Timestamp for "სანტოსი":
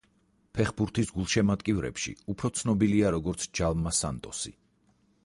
3.99-4.55